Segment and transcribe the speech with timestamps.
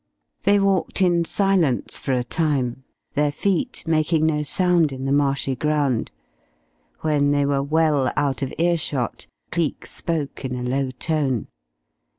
[0.45, 5.55] They walked in silence for a time, their feet making no sound in the marshy
[5.55, 6.09] ground,
[7.01, 11.49] when they were well out of earshot Cleek spoke in a low tone.